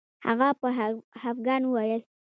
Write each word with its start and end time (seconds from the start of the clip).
هغه 0.27 0.47
په 0.59 0.67
خفګان 1.21 1.61
وویل 1.65 2.01